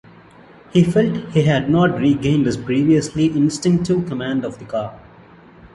[0.71, 4.99] He felt he had not regained his previously instinctive command of the car.